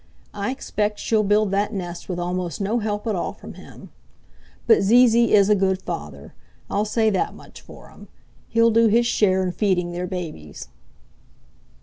[0.33, 3.91] I expect she'll build that nest with almost no help at all from him.
[4.65, 6.33] But Zee Zee is a good father,
[6.71, 8.07] I'll say that much for him.
[8.49, 10.69] He'll do his share in feeding their babies."